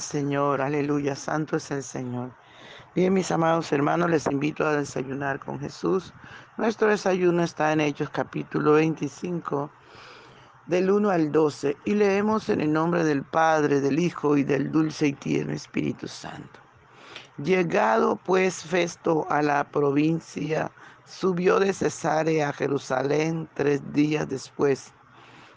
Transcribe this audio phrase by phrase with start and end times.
[0.00, 2.30] Señor, aleluya, santo es el Señor.
[2.94, 6.12] Bien, mis amados hermanos, les invito a desayunar con Jesús.
[6.56, 9.70] Nuestro desayuno está en Hechos capítulo 25,
[10.66, 14.72] del 1 al 12, y leemos en el nombre del Padre, del Hijo y del
[14.72, 16.58] dulce y tierno Espíritu Santo.
[17.36, 20.70] Llegado pues Festo a la provincia,
[21.06, 24.92] subió de Cesarea a Jerusalén tres días después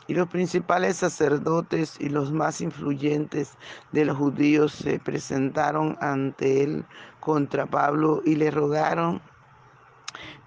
[0.08, 3.58] y los principales sacerdotes y los más influyentes
[3.92, 6.86] de los judíos se presentaron ante él
[7.20, 9.22] contra Pablo y le rogaron,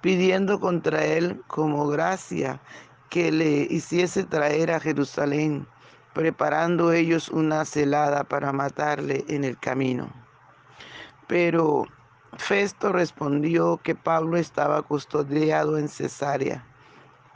[0.00, 2.60] pidiendo contra él como gracia
[3.08, 5.66] que le hiciese traer a Jerusalén,
[6.12, 10.08] preparando ellos una celada para matarle en el camino.
[11.26, 11.84] Pero
[12.36, 16.64] Festo respondió que Pablo estaba custodiado en Cesarea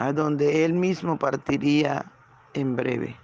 [0.00, 2.11] a donde él mismo partiría
[2.55, 3.17] en breve.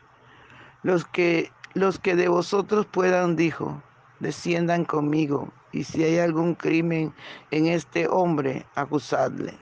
[0.83, 3.83] Los que, los que de vosotros puedan, dijo,
[4.21, 7.13] desciendan conmigo, y si hay algún crimen
[7.51, 9.55] en este hombre, acusadle.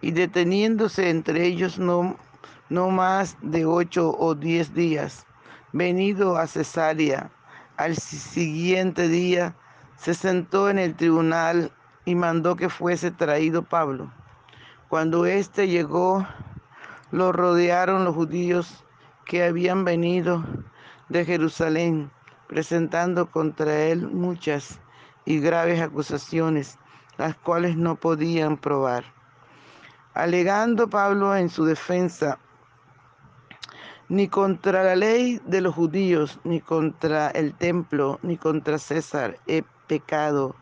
[0.00, 2.16] Y deteniéndose entre ellos no,
[2.68, 5.26] no más de ocho o diez días,
[5.72, 7.30] venido a Cesarea,
[7.76, 9.56] al siguiente día
[9.96, 11.72] se sentó en el tribunal
[12.04, 14.12] y mandó que fuese traído Pablo.
[14.88, 16.26] Cuando éste llegó,
[17.14, 18.84] lo rodearon los judíos
[19.24, 20.44] que habían venido
[21.08, 22.10] de Jerusalén,
[22.48, 24.80] presentando contra él muchas
[25.24, 26.76] y graves acusaciones,
[27.16, 29.04] las cuales no podían probar.
[30.14, 32.40] Alegando Pablo en su defensa,
[34.08, 39.62] ni contra la ley de los judíos, ni contra el templo, ni contra César he
[39.86, 40.56] pecado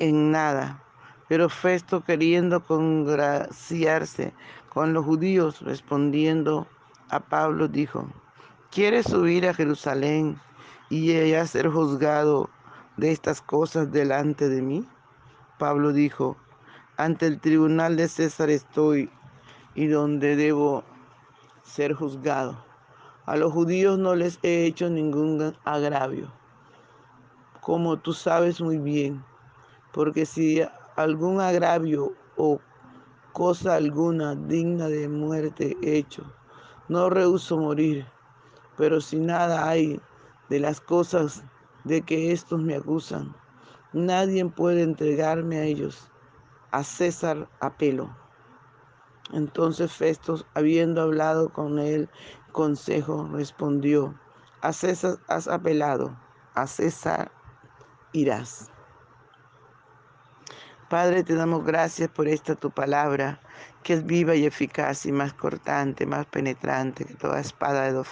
[0.00, 0.84] en nada
[1.28, 4.32] pero Festo, queriendo congraciarse
[4.74, 6.66] con los judíos, respondiendo
[7.08, 8.08] a Pablo, dijo,
[8.72, 10.40] ¿quieres subir a Jerusalén
[10.90, 12.50] y ella ser juzgado
[12.96, 14.84] de estas cosas delante de mí?
[15.58, 16.36] Pablo dijo,
[16.96, 19.08] ante el tribunal de César estoy
[19.76, 20.82] y donde debo
[21.62, 22.64] ser juzgado.
[23.26, 26.32] A los judíos no les he hecho ningún agravio,
[27.60, 29.24] como tú sabes muy bien,
[29.92, 30.62] porque si
[30.96, 32.60] algún agravio o
[33.34, 36.22] cosa alguna digna de muerte hecho.
[36.88, 38.06] No rehuso morir,
[38.76, 40.00] pero si nada hay
[40.48, 41.42] de las cosas
[41.82, 43.34] de que estos me acusan,
[43.92, 46.08] nadie puede entregarme a ellos.
[46.70, 48.16] A César apelo.
[49.32, 52.08] Entonces Festos, habiendo hablado con él
[52.52, 54.14] consejo, respondió,
[54.60, 56.16] a César has apelado,
[56.54, 57.32] a César
[58.12, 58.70] irás.
[60.94, 63.40] Padre, te damos gracias por esta tu palabra,
[63.82, 68.06] que es viva y eficaz y más cortante, más penetrante que toda espada de dos.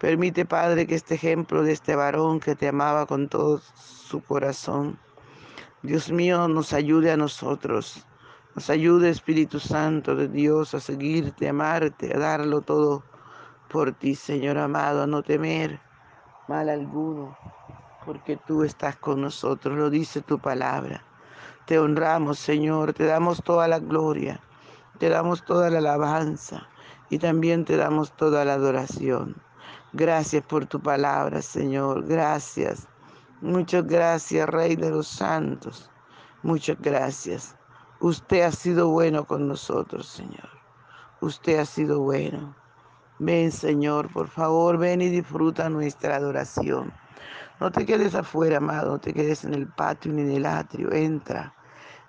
[0.00, 4.98] Permite, Padre, que este ejemplo de este varón que te amaba con todo su corazón,
[5.84, 8.04] Dios mío, nos ayude a nosotros.
[8.56, 13.04] Nos ayude, Espíritu Santo de Dios, a seguirte, a amarte, a darlo todo
[13.68, 15.78] por ti, Señor amado, a no temer
[16.48, 17.38] mal alguno,
[18.04, 21.04] porque tú estás con nosotros, lo dice tu palabra.
[21.68, 24.40] Te honramos, Señor, te damos toda la gloria,
[24.98, 26.66] te damos toda la alabanza
[27.10, 29.36] y también te damos toda la adoración.
[29.92, 32.06] Gracias por tu palabra, Señor.
[32.06, 32.88] Gracias.
[33.42, 35.90] Muchas gracias, Rey de los Santos.
[36.42, 37.54] Muchas gracias.
[38.00, 40.48] Usted ha sido bueno con nosotros, Señor.
[41.20, 42.56] Usted ha sido bueno.
[43.18, 46.94] Ven, Señor, por favor, ven y disfruta nuestra adoración.
[47.60, 50.90] No te quedes afuera, amado, no te quedes en el patio ni en el atrio.
[50.94, 51.52] Entra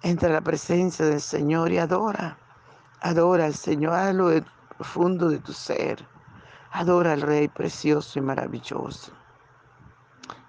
[0.01, 2.37] Entra a la presencia del Señor y adora.
[3.01, 4.43] Adora al Señor, hazlo de
[4.77, 6.07] profundo de tu ser.
[6.71, 9.11] Adora al Rey precioso y maravilloso.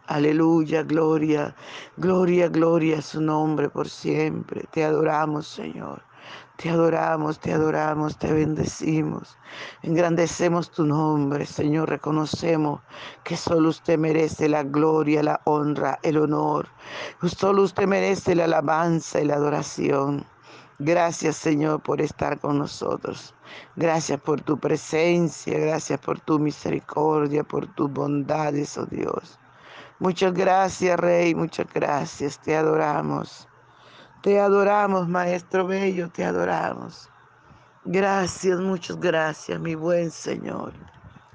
[0.07, 1.55] Aleluya, gloria,
[1.97, 4.69] gloria, gloria a su nombre por siempre.
[4.71, 6.03] Te adoramos, Señor.
[6.57, 9.39] Te adoramos, te adoramos, te bendecimos.
[9.83, 11.89] Engrandecemos tu nombre, Señor.
[11.89, 12.81] Reconocemos
[13.25, 16.69] que solo usted merece la gloria, la honra, el honor.
[17.23, 20.27] Solo usted merece la alabanza y la adoración.
[20.79, 23.35] Gracias, Señor, por estar con nosotros.
[23.77, 29.39] Gracias por tu presencia, gracias por tu misericordia, por tus bondades, oh Dios.
[29.99, 32.41] Muchas gracias, Rey, muchas gracias.
[32.41, 33.50] Te adoramos.
[34.23, 37.09] Te adoramos, Maestro Bello, te adoramos.
[37.87, 40.75] Gracias, muchas gracias, mi buen Señor.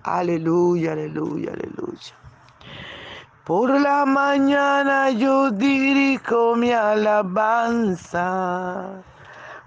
[0.04, 2.14] Aleluya, aleluya, aleluya.
[3.44, 8.24] Por la mañana yo dirijo mi alabanza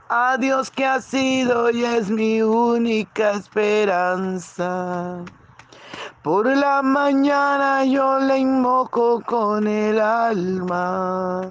[0.08, 5.24] a Dios que ha sido y es mi única esperanza.
[6.22, 11.50] Por la mañana yo le invoco con el alma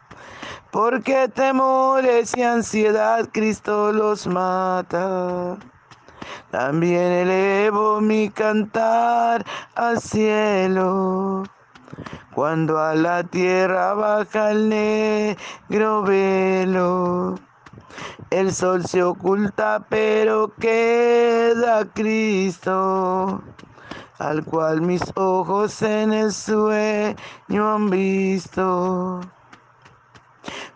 [0.71, 5.57] porque temores y ansiedad Cristo los mata.
[6.49, 9.45] También elevo mi cantar
[9.75, 11.43] al cielo,
[12.33, 17.35] cuando a la tierra baja el negro velo.
[18.29, 23.41] El sol se oculta, pero queda Cristo,
[24.19, 29.21] al cual mis ojos en el sueño han visto.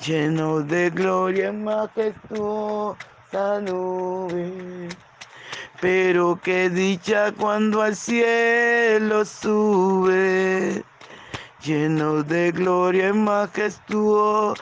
[0.00, 2.96] lleno de gloria majestuosa
[3.62, 4.88] nube.
[5.80, 10.84] Pero qué dicha cuando al cielo sube,
[11.62, 14.56] lleno de gloria majestuosa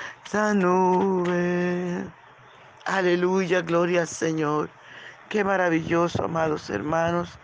[0.54, 2.04] nube.
[2.86, 4.70] Aleluya, gloria al Señor.
[5.28, 7.38] Qué maravilloso, amados hermanos,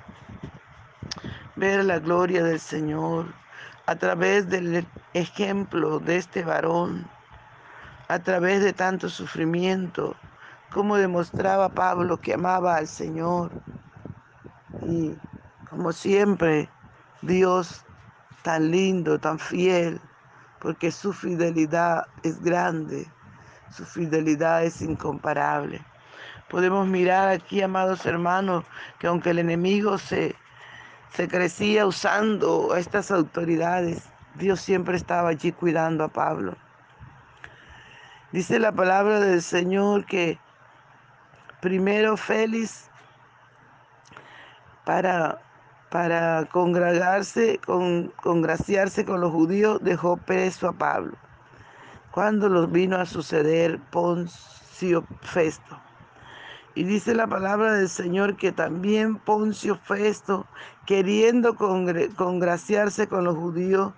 [1.56, 3.26] ver la gloria del Señor
[3.87, 7.06] a través del ejemplo de este varón,
[8.15, 10.15] a través de tanto sufrimiento,
[10.73, 13.51] como demostraba Pablo que amaba al Señor.
[14.87, 15.17] Y
[15.69, 16.69] como siempre,
[17.23, 17.85] Dios
[18.43, 20.01] tan lindo, tan fiel,
[20.61, 23.11] porque su fidelidad es grande.
[23.73, 25.85] Su fidelidad es incomparable.
[26.49, 28.65] Podemos mirar aquí, amados hermanos,
[29.01, 30.37] que aunque el enemigo se,
[31.11, 34.05] se crecía usando a estas autoridades,
[34.37, 36.56] Dios siempre estaba allí cuidando a Pablo.
[38.34, 40.41] Dice la palabra del Señor que
[41.60, 42.91] primero Félix
[44.84, 45.38] para,
[45.88, 51.17] para congregarse, con, congraciarse con los judíos, dejó preso a Pablo
[52.10, 55.81] cuando los vino a suceder Poncio Festo.
[56.74, 60.44] Y dice la palabra del Señor que también Poncio Festo,
[60.86, 63.93] queriendo congraciarse con los judíos,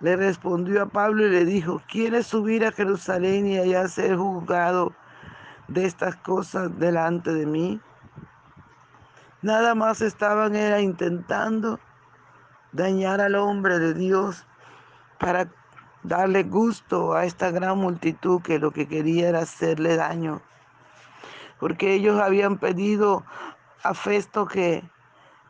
[0.00, 4.92] le respondió a Pablo y le dijo, ¿quieres subir a Jerusalén y allá ser juzgado
[5.68, 7.80] de estas cosas delante de mí?
[9.42, 11.80] Nada más estaban era intentando
[12.72, 14.46] dañar al hombre de Dios
[15.18, 15.48] para
[16.02, 20.42] darle gusto a esta gran multitud que lo que quería era hacerle daño.
[21.58, 23.24] Porque ellos habían pedido
[23.82, 24.84] a Festo que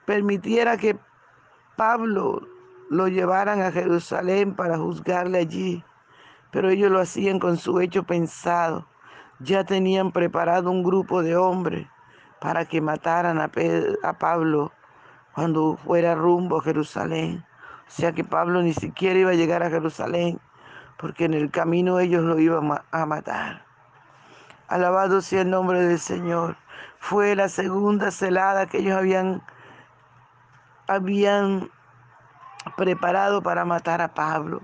[0.05, 0.97] permitiera que
[1.77, 2.47] Pablo
[2.89, 5.85] lo llevaran a Jerusalén para juzgarle allí.
[6.51, 8.87] Pero ellos lo hacían con su hecho pensado.
[9.41, 11.87] Ya tenían preparado un grupo de hombres
[12.41, 13.51] para que mataran a,
[14.03, 14.73] a Pablo
[15.35, 17.45] cuando fuera rumbo a Jerusalén.
[17.87, 20.41] O sea que Pablo ni siquiera iba a llegar a Jerusalén,
[20.99, 23.65] porque en el camino ellos lo iban a matar.
[24.69, 26.57] Alabado sea el nombre del Señor.
[26.99, 29.43] Fue la segunda celada que ellos habían,
[30.89, 31.71] habían
[32.77, 34.63] preparado para matar a Pablo.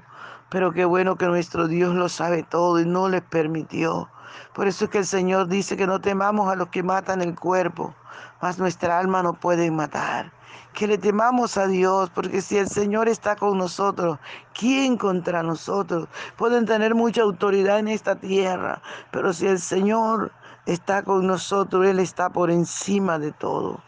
[0.49, 4.09] Pero qué bueno que nuestro Dios lo sabe todo y no les permitió.
[4.52, 7.35] Por eso es que el Señor dice que no temamos a los que matan el
[7.35, 7.94] cuerpo,
[8.40, 10.32] mas nuestra alma no puede matar.
[10.75, 14.18] Que le temamos a Dios, porque si el Señor está con nosotros,
[14.54, 16.09] ¿quién contra nosotros?
[16.37, 20.32] Pueden tener mucha autoridad en esta tierra, pero si el Señor
[20.66, 23.82] está con nosotros, Él está por encima de todo.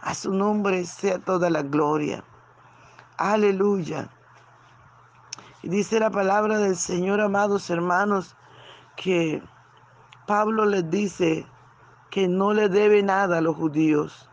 [0.00, 2.24] A su nombre sea toda la gloria.
[3.18, 4.08] Aleluya.
[5.64, 8.36] Y dice la palabra del Señor, amados hermanos,
[8.96, 9.42] que
[10.28, 11.44] Pablo les dice
[12.10, 14.30] que no le debe nada a los judíos.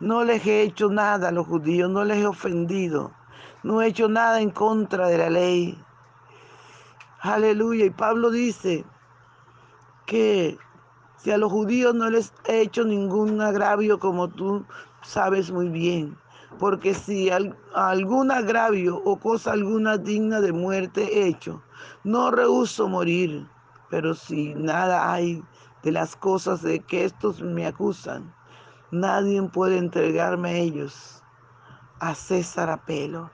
[0.00, 3.10] No les he hecho nada a los judíos, no les he ofendido,
[3.62, 5.82] no he hecho nada en contra de la ley.
[7.20, 7.86] Aleluya.
[7.86, 8.84] Y Pablo dice
[10.04, 10.58] que
[11.16, 14.66] si a los judíos no les he hecho ningún agravio como tú
[15.00, 16.18] sabes muy bien,
[16.58, 17.30] porque si
[17.74, 21.62] algún agravio o cosa alguna digna de muerte he hecho,
[22.04, 23.48] no rehuso morir,
[23.90, 25.42] pero si nada hay
[25.82, 28.34] de las cosas de que estos me acusan,
[28.90, 31.22] nadie puede entregarme a ellos,
[32.00, 33.30] a César Apelo.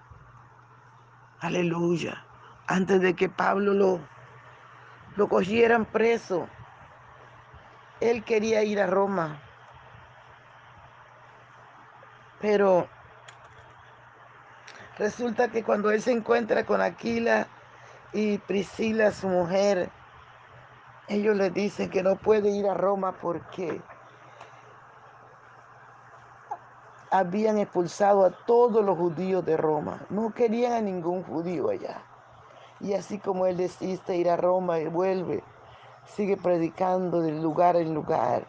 [1.40, 2.24] Aleluya.
[2.66, 4.00] Antes de que Pablo lo,
[5.16, 6.48] lo cogieran preso,
[8.00, 9.40] él quería ir a Roma.
[12.40, 12.88] Pero
[14.98, 17.46] Resulta que cuando él se encuentra con Aquila
[18.12, 19.90] y Priscila, su mujer,
[21.06, 23.80] ellos le dicen que no puede ir a Roma porque
[27.10, 30.00] habían expulsado a todos los judíos de Roma.
[30.10, 32.02] No querían a ningún judío allá.
[32.80, 35.44] Y así como él desiste ir a Roma y vuelve,
[36.04, 38.46] sigue predicando de lugar en lugar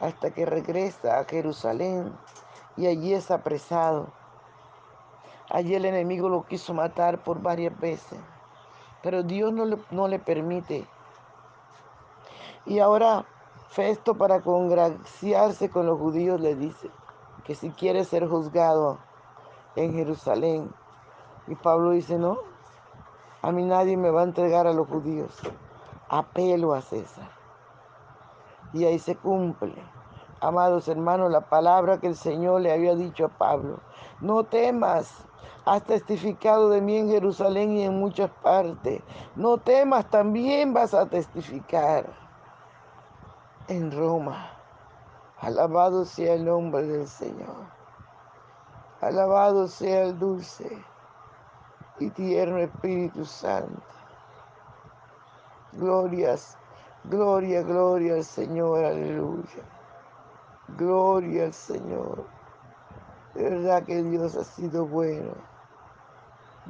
[0.00, 2.12] hasta que regresa a Jerusalén
[2.76, 4.12] y allí es apresado
[5.50, 8.18] Allí el enemigo lo quiso matar por varias veces,
[9.02, 10.86] pero Dios no le, permite.
[12.66, 13.24] Y ahora
[13.68, 16.90] Festo para congraciarse con los judíos le dice
[17.44, 18.98] que si quiere ser juzgado
[19.76, 20.72] en Jerusalén.
[21.46, 22.38] Y Pablo dice, no,
[23.42, 25.34] a mí nadie me va a entregar a los judíos.
[26.08, 27.30] Apelo a César.
[28.72, 29.74] Y ahí se cumple
[30.40, 33.80] Amados hermanos, la palabra que el Señor le había dicho a Pablo,
[34.20, 35.26] no temas,
[35.64, 39.02] has testificado de mí en Jerusalén y en muchas partes,
[39.36, 42.06] no temas, también vas a testificar
[43.68, 44.50] en Roma.
[45.40, 47.66] Alabado sea el nombre del Señor,
[49.00, 50.84] alabado sea el dulce
[52.00, 53.82] y tierno Espíritu Santo.
[55.72, 56.56] Glorias,
[57.04, 59.62] gloria, gloria al Señor, aleluya.
[60.76, 62.37] Gloria al Señor.
[63.38, 65.32] De verdad que Dios ha sido bueno.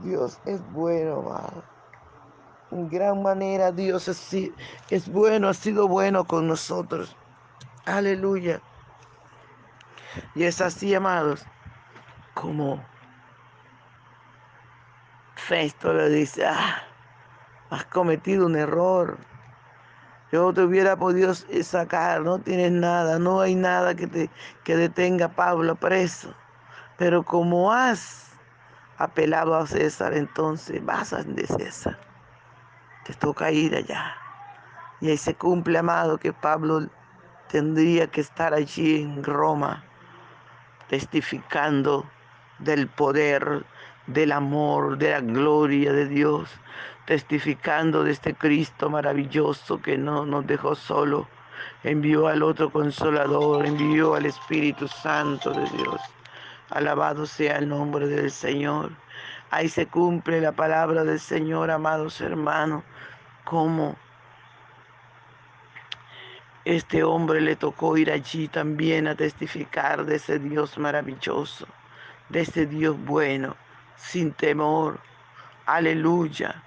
[0.03, 1.65] Dios es bueno, amado.
[2.71, 7.17] En gran manera Dios es, bueno, ha sido bueno con nosotros.
[7.87, 8.61] Aleluya.
[10.35, 11.43] Y es así, amados,
[12.35, 12.85] como
[15.37, 16.83] Festo le dice, ah,
[17.71, 19.17] has cometido un error.
[20.33, 24.31] Yo te hubiera podido sacar, no tienes nada, no hay nada que te
[24.65, 26.35] que detenga a Pablo preso.
[26.99, 28.33] Pero como has
[28.99, 31.97] apelado a César, entonces vas a de César.
[33.05, 34.17] Te toca ir allá.
[35.01, 36.89] Y ahí se cumple, amado, que Pablo
[37.49, 39.85] tendría que estar allí en Roma,
[40.89, 42.05] testificando
[42.59, 43.65] del poder,
[44.09, 46.51] del amor, de la gloria de Dios,
[47.07, 51.29] testificando de este Cristo maravilloso que no nos dejó solo,
[51.85, 56.01] envió al otro consolador, envió al Espíritu Santo de Dios.
[56.71, 58.93] Alabado sea el nombre del Señor.
[59.51, 62.85] Ahí se cumple la palabra del Señor, amados hermanos,
[63.45, 63.97] como
[66.65, 71.67] este hombre le tocó ir allí también a testificar de ese Dios maravilloso,
[72.29, 73.57] de ese Dios bueno,
[73.97, 75.01] sin temor.
[75.65, 76.63] Aleluya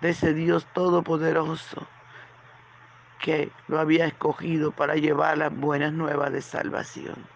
[0.00, 1.86] de ese Dios todopoderoso
[3.18, 7.33] que lo había escogido para llevar las buenas nuevas de salvación.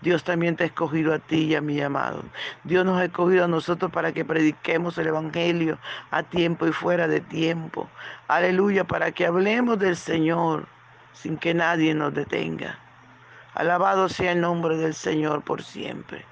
[0.00, 2.22] Dios también te ha escogido a ti y a mi amado.
[2.64, 5.78] Dios nos ha escogido a nosotros para que prediquemos el Evangelio
[6.10, 7.88] a tiempo y fuera de tiempo.
[8.28, 10.66] Aleluya, para que hablemos del Señor
[11.12, 12.78] sin que nadie nos detenga.
[13.54, 16.24] Alabado sea el nombre del Señor por siempre.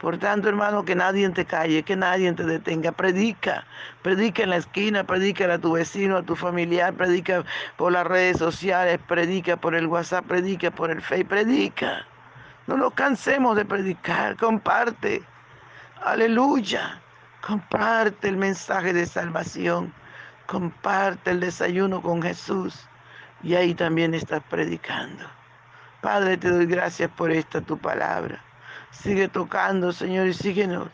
[0.00, 2.92] Por tanto, hermano, que nadie te calle, que nadie te detenga.
[2.92, 3.64] Predica,
[4.02, 7.44] predica en la esquina, predica a tu vecino, a tu familiar, predica
[7.76, 12.06] por las redes sociales, predica por el WhatsApp, predica por el Facebook, predica.
[12.66, 15.22] No nos cansemos de predicar, comparte.
[16.02, 17.00] Aleluya.
[17.40, 19.94] Comparte el mensaje de salvación.
[20.46, 22.88] Comparte el desayuno con Jesús.
[23.42, 25.24] Y ahí también estás predicando.
[26.00, 28.42] Padre, te doy gracias por esta tu palabra.
[28.90, 30.88] Sigue tocando, Señor, y síguenos.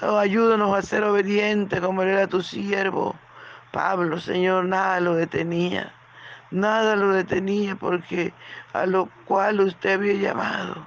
[0.00, 3.14] Oh, ayúdanos a ser obedientes como era tu siervo.
[3.70, 5.92] Pablo, Señor, nada lo detenía.
[6.50, 8.32] Nada lo detenía porque
[8.72, 10.86] a lo cual usted había llamado.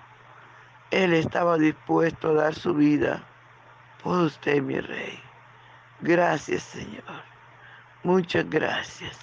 [0.92, 3.24] Él estaba dispuesto a dar su vida
[4.02, 5.20] por usted, mi rey.
[6.02, 7.04] Gracias, Señor.
[8.04, 9.20] Muchas gracias.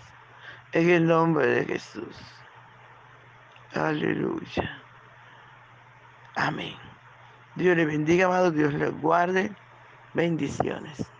[0.73, 2.16] En el nombre de Jesús.
[3.75, 4.83] Aleluya.
[6.37, 6.76] Amén.
[7.54, 8.50] Dios le bendiga, amado.
[8.50, 9.52] Dios le guarde.
[10.12, 11.13] Bendiciones.